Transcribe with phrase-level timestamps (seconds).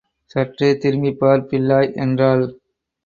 [0.35, 2.45] சற்றே திரும்பிப் பார் பிள்ளாய் என்றாள்.